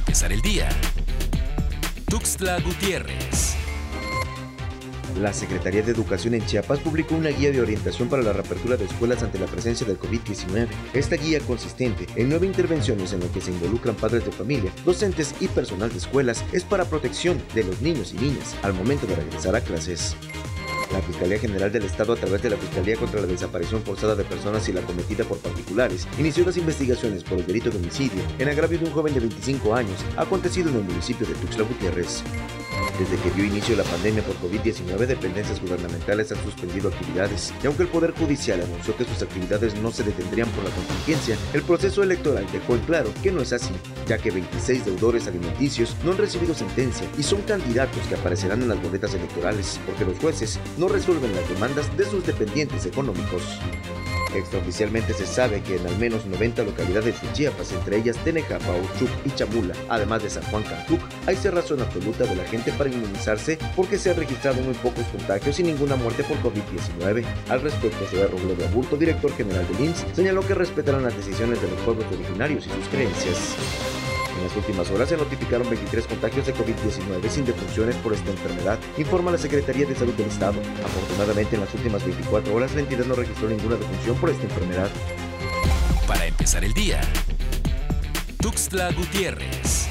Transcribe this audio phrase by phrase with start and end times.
[0.00, 0.68] empezar el día.
[2.08, 3.56] Tuxtla Gutiérrez.
[5.20, 8.86] La Secretaría de Educación en Chiapas publicó una guía de orientación para la reapertura de
[8.86, 10.68] escuelas ante la presencia del COVID-19.
[10.94, 15.34] Esta guía consistente en nueve intervenciones en las que se involucran padres de familia, docentes
[15.38, 19.16] y personal de escuelas es para protección de los niños y niñas al momento de
[19.16, 20.16] regresar a clases.
[20.92, 24.24] La Fiscalía General del Estado, a través de la Fiscalía contra la Desaparición Forzada de
[24.24, 28.48] Personas y la Cometida por Particulares, inició las investigaciones por el delito de homicidio en
[28.48, 32.24] agravio de un joven de 25 años, acontecido en el municipio de Tuxtla Gutiérrez.
[32.98, 37.84] Desde que dio inicio la pandemia por COVID-19, dependencias gubernamentales han suspendido actividades, y aunque
[37.84, 42.02] el Poder Judicial anunció que sus actividades no se detendrían por la contingencia, el proceso
[42.02, 43.72] electoral dejó en claro que no es así,
[44.06, 48.68] ya que 26 deudores alimenticios no han recibido sentencia y son candidatos que aparecerán en
[48.68, 53.42] las boletas electorales, porque los jueces no resuelven las demandas de sus dependientes económicos.
[54.34, 59.10] Extraoficialmente se sabe que en al menos 90 localidades de Chiapas, entre ellas Tenejapa, Ochuc
[59.26, 63.58] y Chamula, además de San Juan Cantuc, hay cerrazón absoluta de la gente para inmunizarse
[63.76, 67.24] porque se han registrado muy pocos contagios y ninguna muerte por COVID-19.
[67.50, 71.68] Al respecto, José Robledo Aburto, director general del INSS, señaló que respetarán las decisiones de
[71.68, 73.56] los pueblos originarios y sus creencias.
[74.40, 78.78] En las últimas horas se notificaron 23 contagios de COVID-19 sin defunciones por esta enfermedad,
[78.96, 80.58] informa la Secretaría de Salud del Estado.
[80.82, 84.88] Afortunadamente, en las últimas 24 horas la entidad no registró ninguna defunción por esta enfermedad.
[86.08, 87.02] Para empezar el día.
[88.40, 89.89] Tuxtla Gutiérrez.